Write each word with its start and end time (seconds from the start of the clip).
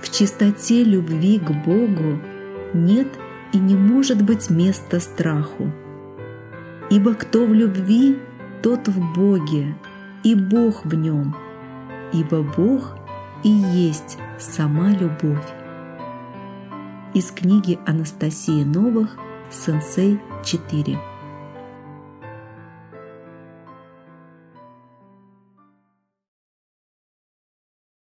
В 0.00 0.10
чистоте 0.10 0.84
любви 0.84 1.38
к 1.38 1.50
Богу 1.64 2.20
нет 2.74 3.08
и 3.52 3.58
не 3.58 3.74
может 3.74 4.22
быть 4.22 4.50
места 4.50 5.00
страху. 5.00 5.72
Ибо 6.90 7.14
кто 7.14 7.46
в 7.46 7.54
любви, 7.54 8.18
тот 8.62 8.88
в 8.88 9.14
Боге, 9.14 9.74
и 10.22 10.34
Бог 10.34 10.84
в 10.84 10.94
нем, 10.94 11.34
ибо 12.12 12.42
Бог 12.42 12.96
и 13.42 13.48
есть 13.48 14.18
сама 14.38 14.90
любовь. 14.90 15.46
Из 17.14 17.30
книги 17.30 17.78
Анастасии 17.86 18.64
Новых 18.64 19.16
«Сенсей 19.50 20.20
4» 20.42 21.15